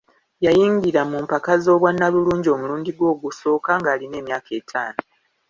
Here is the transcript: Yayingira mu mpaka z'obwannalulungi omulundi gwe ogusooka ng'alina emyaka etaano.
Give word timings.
Yayingira 0.45 1.01
mu 1.09 1.17
mpaka 1.25 1.51
z'obwannalulungi 1.63 2.47
omulundi 2.55 2.89
gwe 2.93 3.07
ogusooka 3.13 3.71
ng'alina 3.79 4.15
emyaka 4.21 4.49
etaano. 4.59 5.01